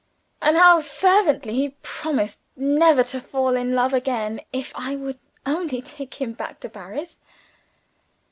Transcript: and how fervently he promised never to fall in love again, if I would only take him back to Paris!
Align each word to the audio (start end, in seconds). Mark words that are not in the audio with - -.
and 0.41 0.57
how 0.57 0.81
fervently 0.81 1.53
he 1.53 1.69
promised 1.83 2.39
never 2.55 3.03
to 3.03 3.21
fall 3.21 3.55
in 3.55 3.75
love 3.75 3.93
again, 3.93 4.41
if 4.51 4.71
I 4.75 4.95
would 4.95 5.19
only 5.45 5.79
take 5.79 6.15
him 6.15 6.33
back 6.33 6.59
to 6.61 6.69
Paris! 6.69 7.19